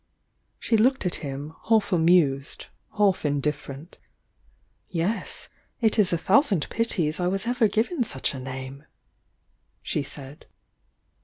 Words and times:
She 0.57 0.77
looked 0.77 1.05
at 1.05 1.13
him, 1.17 1.53
half 1.69 1.93
amused, 1.93 2.65
half 2.97 3.23
indifferent. 3.23 3.99
"Yes,— 4.89 5.47
it 5.79 5.99
is 5.99 6.11
a 6.11 6.17
thousand 6.17 6.67
pities 6.71 7.19
I 7.19 7.27
was 7.27 7.45
ever 7.45 7.67
given 7.67 8.03
such 8.03 8.33
a 8.33 8.39
name," 8.39 8.85
she 9.83 10.01
said. 10.01 10.47